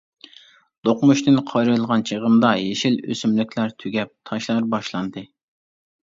[0.87, 5.25] دوقمۇشتىن قايرىلغان چىغىمدا، يېشىل ئۆسۈملۈكلەر تۈگەپ، تاشلار باشلاندى.